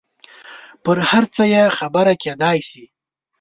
پر 0.83 0.97
هر 1.09 1.23
څه 1.35 1.43
یې 1.53 1.63
خبره 1.77 2.13
کېدای 2.23 2.57
شي. 2.69 2.83